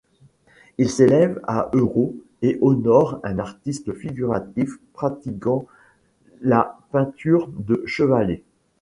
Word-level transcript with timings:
Il 0.79 0.89
s'élève 0.89 1.39
à 1.43 1.69
€ 1.73 2.13
et 2.41 2.57
honore 2.63 3.19
un 3.23 3.37
artiste 3.37 3.93
figuratif 3.93 4.79
pratiquant 4.93 5.67
la 6.41 6.75
peinture 6.89 7.47
de 7.49 7.83
chevalet. 7.85 8.41